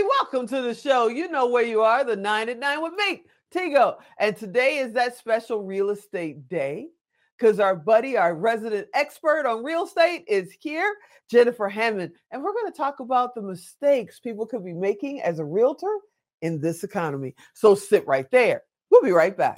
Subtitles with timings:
[0.04, 1.08] Welcome to the show.
[1.08, 3.98] You know where you are, the nine at nine with me, Tigo.
[4.20, 6.90] And today is that special real estate day
[7.42, 10.96] because our buddy, our resident expert on real estate, is here,
[11.30, 12.12] Jennifer Hammond.
[12.30, 15.98] And we're going to talk about the mistakes people could be making as a realtor
[16.44, 17.34] in this economy.
[17.56, 18.62] So sit right there.
[18.92, 19.58] We'll be right back.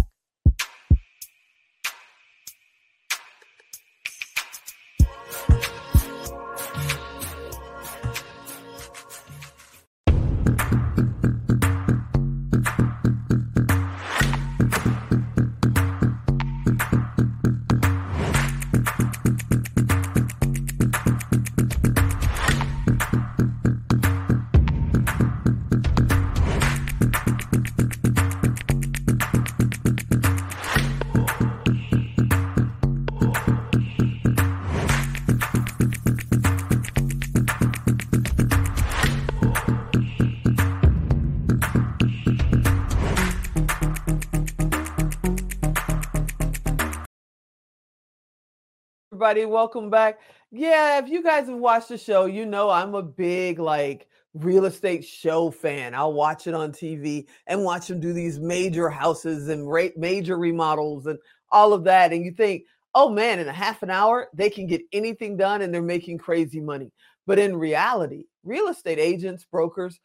[49.23, 49.45] Everybody.
[49.45, 50.19] Welcome back.
[50.51, 54.65] Yeah, if you guys have watched the show, you know I'm a big like real
[54.65, 55.95] estate show fan.
[55.95, 61.05] I'll watch it on TV and watch them do these major houses and major remodels
[61.05, 61.17] and
[61.53, 62.11] all of that.
[62.11, 62.63] And you think,
[62.95, 66.17] oh man, in a half an hour, they can get anything done and they're making
[66.17, 66.91] crazy money.
[67.25, 70.01] But in reality, real estate agents, brokers,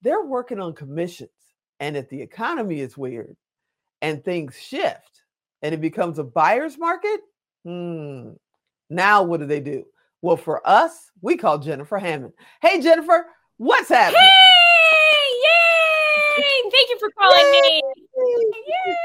[0.00, 1.28] they're working on commissions.
[1.78, 3.36] And if the economy is weird
[4.00, 5.24] and things shift
[5.60, 7.20] and it becomes a buyer's market,
[7.66, 8.30] hmm,
[8.92, 9.84] now, what do they do?
[10.20, 12.32] Well, for us, we call Jennifer Hammond.
[12.60, 13.26] Hey, Jennifer,
[13.56, 14.20] what's happening?
[14.20, 15.28] Hey,
[16.38, 16.70] yay!
[16.70, 17.82] Thank you for calling me.
[18.66, 19.02] Yay!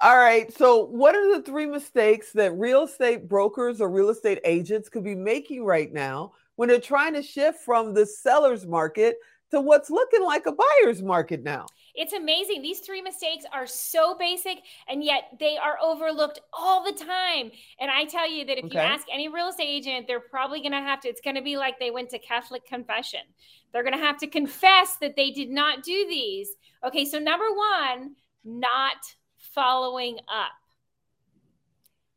[0.00, 0.52] All right.
[0.56, 5.02] So, what are the three mistakes that real estate brokers or real estate agents could
[5.02, 9.16] be making right now when they're trying to shift from the seller's market
[9.50, 11.66] to what's looking like a buyer's market now?
[11.98, 12.62] It's amazing.
[12.62, 17.50] These three mistakes are so basic and yet they are overlooked all the time.
[17.80, 18.74] And I tell you that if okay.
[18.74, 21.42] you ask any real estate agent, they're probably going to have to, it's going to
[21.42, 23.22] be like they went to Catholic confession.
[23.72, 26.50] They're going to have to confess that they did not do these.
[26.86, 28.96] Okay, so number one, not
[29.36, 30.52] following up.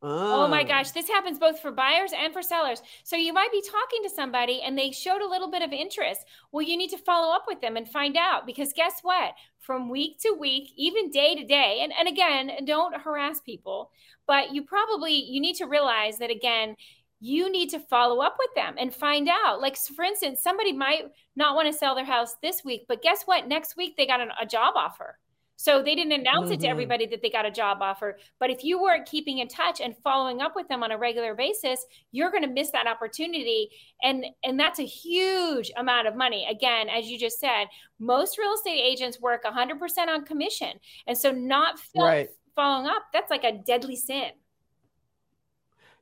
[0.02, 0.46] Oh.
[0.46, 0.48] oh.
[0.48, 0.68] my oh.
[0.68, 2.82] gosh, this happens both for buyers and for sellers.
[3.04, 6.22] So you might be talking to somebody and they showed a little bit of interest.
[6.52, 9.34] Well, you need to follow up with them and find out because guess what?
[9.60, 13.92] From week to week, even day to day, and, and again, don't harass people,
[14.26, 16.76] but you probably you need to realize that again,
[17.20, 19.62] you need to follow up with them and find out.
[19.62, 23.24] Like for instance, somebody might not want to sell their house this week, but guess
[23.26, 23.48] what?
[23.48, 25.20] Next week they got an, a job offer
[25.62, 26.54] so they didn't announce mm-hmm.
[26.54, 26.72] it to mm-hmm.
[26.72, 28.18] everybody that they got a job offer.
[28.40, 31.36] But if you weren't keeping in touch and following up with them on a regular
[31.36, 33.70] basis, you're going to miss that opportunity.
[34.02, 36.48] And and that's a huge amount of money.
[36.50, 37.66] Again, as you just said,
[38.00, 40.80] most real estate agents work 100% on commission.
[41.06, 42.28] And so not right.
[42.56, 44.32] following up, that's like a deadly sin.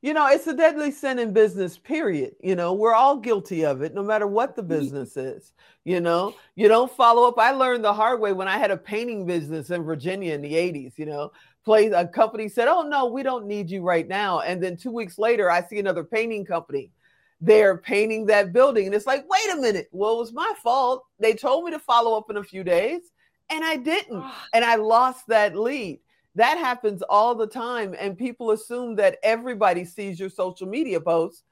[0.02, 2.36] You know, it's a deadly sin in business, period.
[2.42, 5.52] You know, we're all guilty of it, no matter what the business is.
[5.84, 7.38] You know, you don't follow up.
[7.38, 10.54] I learned the hard way when I had a painting business in Virginia in the
[10.54, 11.32] 80s, you know,
[11.66, 14.40] play a company said, Oh no, we don't need you right now.
[14.40, 16.92] And then two weeks later, I see another painting company.
[17.42, 18.86] They're painting that building.
[18.86, 19.88] And it's like, wait a minute.
[19.92, 21.06] Well, it was my fault.
[21.20, 23.02] They told me to follow up in a few days
[23.50, 24.22] and I didn't.
[24.22, 24.48] Ah.
[24.54, 26.00] And I lost that lead.
[26.36, 27.96] That happens all the time.
[28.00, 31.44] And people assume that everybody sees your social media posts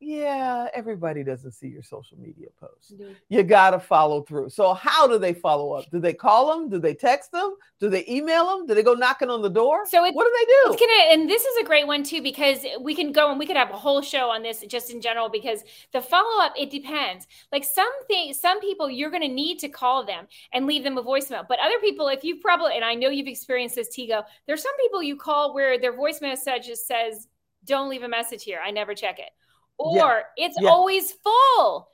[0.00, 2.92] yeah, everybody doesn't see your social media posts.
[2.92, 3.14] Mm-hmm.
[3.28, 4.50] You got to follow through.
[4.50, 5.90] So, how do they follow up?
[5.90, 6.68] Do they call them?
[6.68, 7.56] Do they text them?
[7.80, 8.66] Do they email them?
[8.66, 9.86] Do they go knocking on the door?
[9.86, 10.72] So, it, what do they do?
[10.72, 13.46] It's gonna, and this is a great one too because we can go and we
[13.46, 16.70] could have a whole show on this just in general because the follow up it
[16.70, 17.26] depends.
[17.50, 20.96] Like some things, some people you're going to need to call them and leave them
[20.96, 24.22] a voicemail, but other people, if you probably and I know you've experienced this, Tigo,
[24.46, 27.26] there's some people you call where their voice message just says,
[27.64, 28.60] "Don't leave a message here.
[28.64, 29.30] I never check it."
[29.78, 30.20] Or yeah.
[30.36, 30.68] it's yeah.
[30.68, 31.88] always full.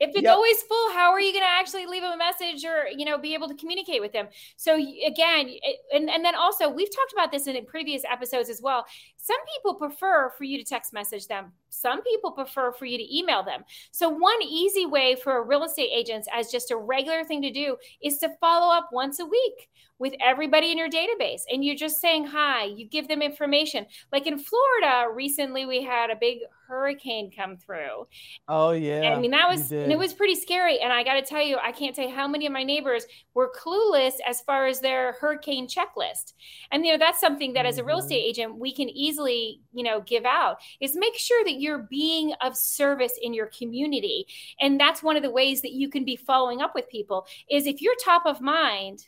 [0.00, 0.34] if it's yep.
[0.34, 3.34] always full how are you going to actually leave a message or you know be
[3.34, 5.50] able to communicate with them so again
[5.92, 8.84] and, and then also we've talked about this in previous episodes as well
[9.18, 11.52] some people prefer for you to text message them.
[11.70, 13.64] Some people prefer for you to email them.
[13.90, 17.50] So one easy way for a real estate agents as just a regular thing to
[17.50, 19.68] do is to follow up once a week
[19.98, 21.42] with everybody in your database.
[21.50, 22.64] And you're just saying hi.
[22.64, 23.86] You give them information.
[24.12, 28.06] Like in florida recently we had a big hurricane come through.
[28.46, 29.14] Oh yeah.
[29.14, 30.78] I mean that was and it was pretty scary.
[30.78, 33.06] And i got to tell you i can't tell you how many of my neighbors
[33.34, 36.34] were clueless as far as their hurricane checklist.
[36.70, 38.04] And you know that's something that as a real mm-hmm.
[38.04, 38.88] estate agent we can
[39.18, 43.46] easily you know give out is make sure that you're being of service in your
[43.46, 44.26] community
[44.60, 47.66] and that's one of the ways that you can be following up with people is
[47.66, 49.06] if you're top of mind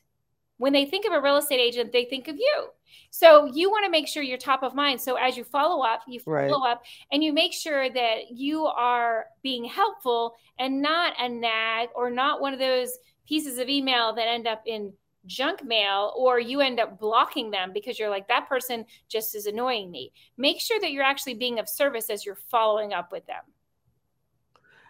[0.56, 2.66] when they think of a real estate agent, they think of you.
[3.08, 5.00] So you want to make sure you're top of mind.
[5.00, 6.72] So as you follow up, you follow right.
[6.72, 12.10] up and you make sure that you are being helpful and not a nag or
[12.10, 12.90] not one of those
[13.26, 14.92] pieces of email that end up in
[15.26, 19.46] junk mail or you end up blocking them because you're like that person just is
[19.46, 20.12] annoying me.
[20.36, 23.42] Make sure that you're actually being of service as you're following up with them.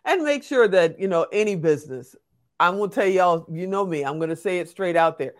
[0.04, 2.16] And make sure that, you know, any business,
[2.58, 5.18] I'm going to tell y'all, you know me, I'm going to say it straight out
[5.18, 5.34] there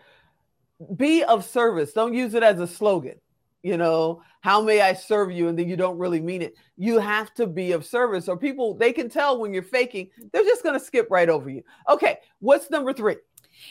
[0.95, 1.93] be of service.
[1.93, 3.15] Don't use it as a slogan.
[3.63, 5.47] You know, how may I serve you?
[5.47, 6.55] And then you don't really mean it.
[6.77, 10.09] You have to be of service, or people they can tell when you're faking.
[10.33, 11.61] They're just going to skip right over you.
[11.87, 13.17] Okay, what's number three?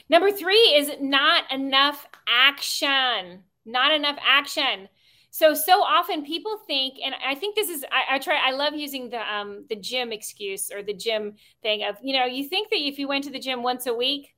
[0.08, 3.44] Number three is not enough action.
[3.64, 4.88] Not enough action.
[5.30, 8.74] So so often people think, and I think this is I, I, try I love
[8.74, 12.70] using the um the gym excuse or the gym thing of you know you think
[12.70, 14.34] that if you went to the gym once a week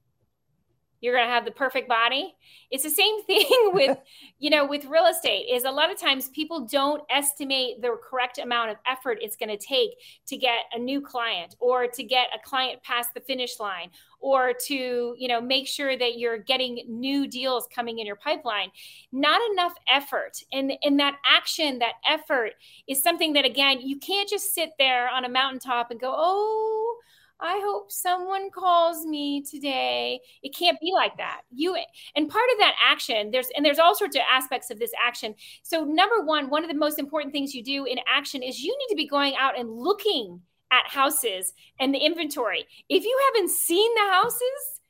[1.03, 2.35] you're going to have the perfect body.
[2.71, 3.99] It's the same thing with
[4.39, 8.39] you know with real estate is a lot of times people don't estimate the correct
[8.39, 9.91] amount of effort it's going to take
[10.27, 13.91] to get a new client or to get a client past the finish line
[14.21, 18.71] or to you know make sure that you're getting new deals coming in your pipeline.
[19.11, 22.53] Not enough effort and and that action that effort
[22.89, 26.99] is something that again you can't just sit there on a mountaintop and go oh
[27.43, 30.21] I hope someone calls me today.
[30.43, 31.41] It can't be like that.
[31.51, 31.77] You
[32.15, 35.35] and part of that action, there's and there's all sorts of aspects of this action.
[35.65, 38.77] So number one, one of the most important things you do in action is you
[38.79, 40.41] need to be going out and looking
[40.71, 42.65] at houses and the inventory.
[42.89, 44.81] If you haven't seen the houses,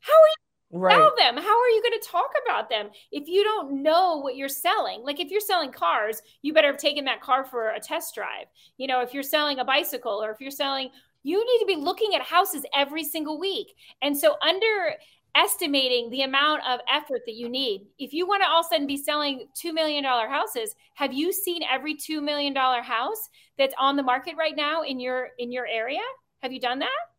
[0.00, 0.94] how are you right.
[0.94, 1.42] sell them?
[1.42, 5.02] How are you going to talk about them if you don't know what you're selling?
[5.02, 8.46] Like if you're selling cars, you better have taken that car for a test drive.
[8.76, 10.90] You know, if you're selling a bicycle or if you're selling
[11.24, 13.74] you need to be looking at houses every single week.
[14.02, 18.60] And so, underestimating the amount of effort that you need, if you want to all
[18.60, 23.28] of a sudden be selling $2 million houses, have you seen every $2 million house
[23.58, 26.02] that's on the market right now in your in your area?
[26.42, 27.13] Have you done that?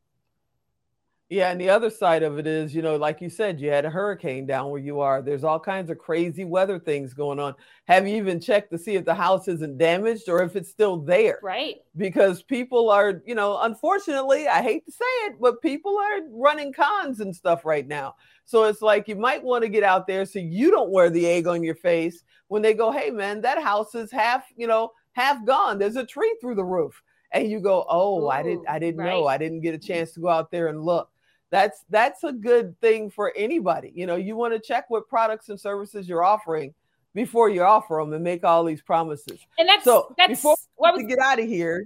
[1.28, 3.84] Yeah, and the other side of it is, you know, like you said, you had
[3.84, 5.24] a hurricane down where you are.
[5.24, 7.56] There's all kinds of crazy weather things going on.
[7.88, 10.98] Have you even checked to see if the house isn't damaged or if it's still
[10.98, 11.40] there?
[11.42, 11.78] Right.
[11.98, 16.72] Because people are, you know, unfortunately, I hate to say it, but people are running
[16.72, 18.14] cons and stuff right now.
[18.46, 21.26] So it's like you might want to get out there so you don't wear the
[21.26, 24.92] egg on your face when they go, "Hey man, that house is half, you know,
[25.14, 25.80] half gone.
[25.80, 27.02] There's a tree through the roof."
[27.32, 29.10] And you go, "Oh, Ooh, I didn't oh, I didn't right.
[29.10, 29.26] know.
[29.26, 31.10] I didn't get a chance to go out there and look."
[31.56, 33.92] That's that's a good thing for anybody.
[33.96, 36.74] You know you want to check what products and services you're offering
[37.14, 39.40] before you offer them and make all these promises.
[39.58, 40.58] And that's so that's before
[40.96, 41.86] we get out of here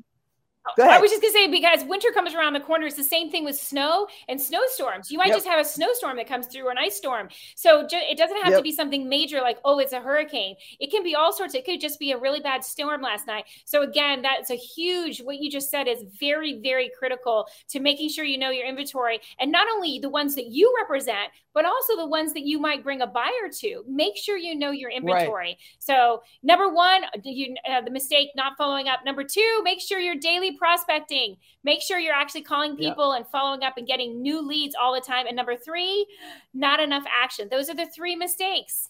[0.78, 3.46] I was just gonna say because winter comes around the corner, it's the same thing
[3.46, 5.12] with snow and snowstorms.
[5.12, 5.38] You might yep.
[5.38, 7.30] just have a snowstorm that comes through or an ice storm.
[7.56, 8.60] So ju- it doesn't have yep.
[8.60, 10.56] to be something major like oh, it's a hurricane.
[10.80, 11.56] It can be all sorts.
[11.56, 13.46] It could just be a really bad storm last night.
[13.66, 15.22] So again, that's a huge.
[15.22, 19.20] What you just said is very very critical to making sure you know your inventory
[19.40, 22.84] and not only the ones that you represent, but also the ones that you might
[22.84, 23.84] bring a buyer to.
[23.88, 25.48] Make sure you know your inventory.
[25.48, 25.58] Right.
[25.80, 29.00] So number one, you uh, the mistake not following up.
[29.06, 31.38] Number two, make sure your daily prospecting.
[31.64, 35.02] Make sure you're actually calling people and following up and getting new leads all the
[35.02, 35.26] time.
[35.26, 36.06] And number three,
[36.54, 37.48] not enough action.
[37.50, 38.90] Those are the three mistakes.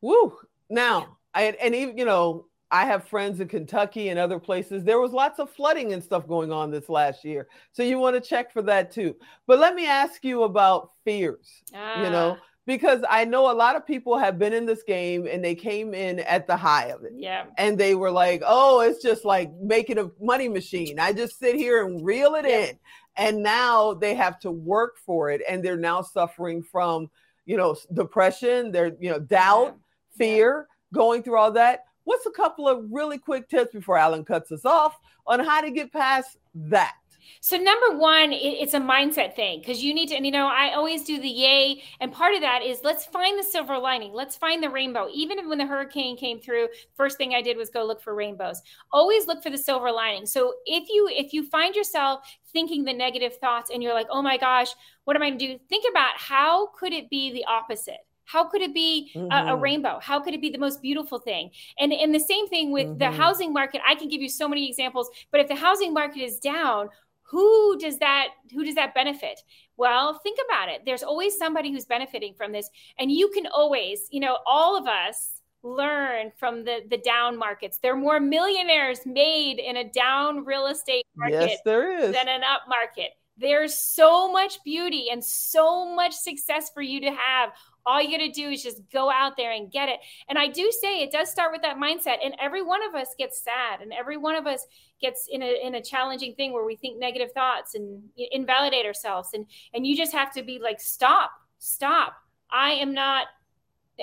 [0.00, 0.36] Woo.
[0.68, 4.84] Now, I, and even, you know, I have friends in Kentucky and other places.
[4.84, 7.48] There was lots of flooding and stuff going on this last year.
[7.72, 9.16] So you want to check for that too.
[9.46, 12.02] But let me ask you about fears, ah.
[12.02, 12.36] you know,
[12.66, 15.94] because I know a lot of people have been in this game and they came
[15.94, 17.12] in at the high of it.
[17.16, 17.46] Yeah.
[17.58, 21.00] And they were like, oh, it's just like making a money machine.
[21.00, 22.66] I just sit here and reel it yeah.
[22.66, 22.78] in.
[23.16, 25.42] And now they have to work for it.
[25.48, 27.10] And they're now suffering from,
[27.44, 30.16] you know, depression, they're, you know, doubt, yeah.
[30.16, 30.96] fear, yeah.
[30.96, 34.64] going through all that What's a couple of really quick tips before Alan cuts us
[34.64, 36.96] off on how to get past that?
[37.40, 40.74] So number one, it's a mindset thing because you need to, and you know, I
[40.74, 44.36] always do the yay, and part of that is let's find the silver lining, let's
[44.36, 45.08] find the rainbow.
[45.12, 48.62] Even when the hurricane came through, first thing I did was go look for rainbows.
[48.92, 50.26] Always look for the silver lining.
[50.26, 52.20] So if you if you find yourself
[52.52, 54.68] thinking the negative thoughts and you're like, oh my gosh,
[55.04, 55.58] what am I going to do?
[55.68, 58.00] Think about how could it be the opposite
[58.30, 59.30] how could it be mm-hmm.
[59.30, 59.62] a, a, mm-hmm.
[59.62, 59.98] rainbow?
[60.00, 61.50] How could it be the most beautiful thing?
[61.78, 62.98] And and the same thing with mm-hmm.
[62.98, 63.80] the housing market.
[63.86, 66.90] I can give you so many examples, but if the housing market is down,
[67.30, 69.40] who does that who does that benefit?
[69.76, 70.82] Well think about it.
[70.84, 72.68] There's always somebody who's benefiting from this
[72.98, 77.78] and you can always you know all of us learn from the the down markets.
[77.82, 82.12] There are more millionaires made in a down real estate market yes, there is.
[82.12, 83.10] than an up market.
[83.36, 87.52] There's so much beauty and so much success for you to have
[87.86, 90.00] all you got to do is just go out there and get it.
[90.28, 92.18] And I do say it does start with that mindset.
[92.24, 94.66] And every one of us gets sad, and every one of us
[95.00, 99.30] gets in a in a challenging thing where we think negative thoughts and invalidate ourselves.
[99.34, 102.14] And and you just have to be like, stop, stop.
[102.50, 103.26] I am not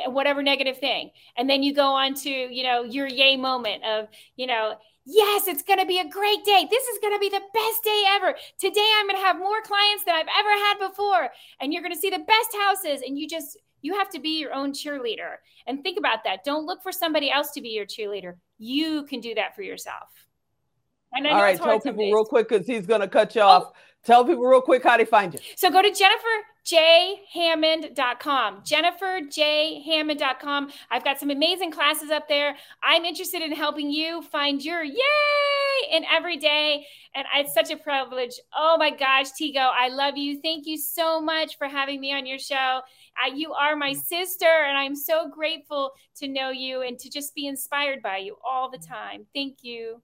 [0.05, 1.11] whatever negative thing.
[1.37, 4.75] And then you go on to you know your yay moment of you know
[5.07, 6.67] yes, it's going to be a great day.
[6.69, 8.35] This is going to be the best day ever.
[8.59, 11.29] Today, I'm going to have more clients than I've ever had before.
[11.59, 13.01] And you're going to see the best houses.
[13.05, 15.37] And you just, you have to be your own cheerleader.
[15.65, 16.43] And think about that.
[16.43, 18.33] Don't look for somebody else to be your cheerleader.
[18.57, 20.09] You can do that for yourself.
[21.15, 23.71] All right, tell people real quick because he's going to cut you oh.
[24.07, 25.39] Tell people real quick how they find you.
[25.57, 28.63] So go to jenniferjhammond.com.
[28.63, 30.71] Jenniferjhammond.com.
[30.89, 32.55] I've got some amazing classes up there.
[32.81, 34.95] I'm interested in helping you find your yay
[35.91, 36.87] in every day.
[37.15, 38.39] And it's such a privilege.
[38.57, 40.39] Oh my gosh, Tigo, I love you.
[40.41, 42.79] Thank you so much for having me on your show.
[43.21, 47.35] Uh, you are my sister, and I'm so grateful to know you and to just
[47.35, 49.25] be inspired by you all the time.
[49.33, 50.01] Thank you.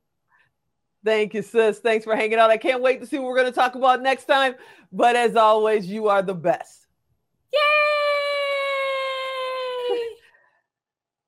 [1.06, 1.80] Thank you, sis.
[1.80, 2.50] Thanks for hanging out.
[2.50, 4.56] I can't wait to see what we're going to talk about next time.
[4.92, 6.88] But as always, you are the best.
[7.52, 7.60] Yay!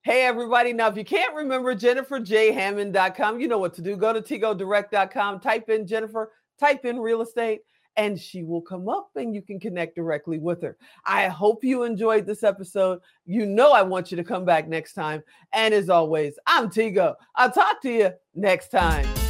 [0.04, 0.72] hey, everybody.
[0.72, 3.98] Now, if you can't remember JenniferJHammond.com, you know what to do.
[3.98, 7.62] Go to TigoDirect.com, type in Jennifer, type in real estate,
[7.98, 10.78] and she will come up and you can connect directly with her.
[11.06, 13.02] I hope you enjoyed this episode.
[13.26, 15.22] You know, I want you to come back next time.
[15.52, 17.16] And as always, I'm Tigo.
[17.36, 19.25] I'll talk to you next time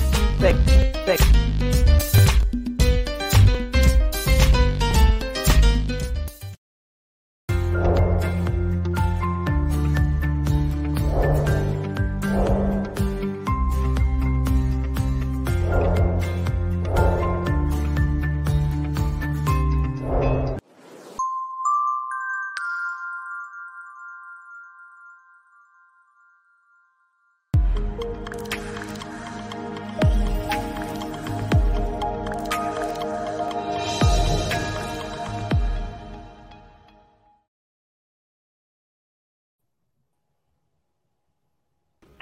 [0.53, 1.44] thick, thick.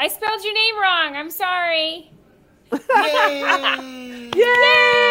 [0.04, 1.16] I spelled your name wrong.
[1.16, 2.12] I'm sorry.
[2.74, 4.32] Yay!
[4.36, 5.03] Yay!